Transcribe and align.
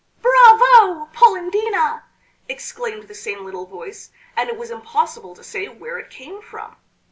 "Bravo, 0.19 1.09
Polendina!" 1.13 2.05
exclaimed 2.49 3.03
the 3.03 3.13
same 3.13 3.45
little 3.45 3.67
voice, 3.67 4.09
and 4.35 4.49
it 4.49 4.57
was 4.57 4.71
impossible 4.71 5.35
to 5.35 5.43
say 5.43 5.67
where 5.67 5.99
it 5.99 6.09
came 6.09 6.41
from. 6.41 6.75